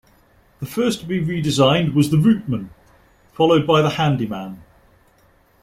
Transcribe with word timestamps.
The 0.59 0.65
first 0.65 1.01
to 1.01 1.05
be 1.05 1.23
redesigned 1.23 1.93
was 1.93 2.09
the 2.09 2.17
Routeman, 2.17 2.69
followed 3.35 3.67
by 3.67 3.83
the 3.83 3.91
Handyman. 3.91 4.63